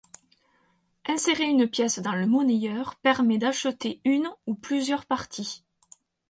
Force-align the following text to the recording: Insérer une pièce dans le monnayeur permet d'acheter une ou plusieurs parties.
Insérer 1.05 1.43
une 1.43 1.67
pièce 1.69 1.99
dans 1.99 2.15
le 2.15 2.25
monnayeur 2.25 2.95
permet 3.03 3.37
d'acheter 3.37 4.01
une 4.03 4.31
ou 4.47 4.55
plusieurs 4.55 5.05
parties. 5.05 5.63